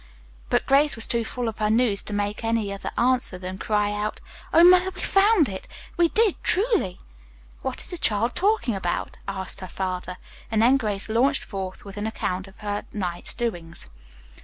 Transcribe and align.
But 0.49 0.65
Grace 0.65 0.95
was 0.95 1.05
too 1.05 1.23
full 1.23 1.47
of 1.47 1.59
her 1.59 1.69
news 1.69 2.01
to 2.01 2.11
make 2.11 2.43
other 2.43 2.89
answer 2.97 3.37
than 3.37 3.59
cry 3.59 3.91
out: 3.91 4.19
"Oh, 4.51 4.63
mother, 4.63 4.89
we 4.95 5.01
found 5.01 5.47
it! 5.47 5.67
We 5.95 6.09
did, 6.09 6.37
truly!" 6.43 6.97
"What 7.61 7.79
is 7.81 7.91
the 7.91 7.99
child 7.99 8.33
talking 8.33 8.73
about?" 8.73 9.17
asked 9.27 9.59
her 9.59 9.67
father. 9.67 10.17
And 10.49 10.63
then 10.63 10.77
Grace 10.77 11.07
launched 11.07 11.43
forth 11.43 11.85
with 11.85 11.97
an 11.97 12.07
account 12.07 12.47
of 12.47 12.57
her 12.61 12.83
night's 12.91 13.35
doings. 13.35 13.91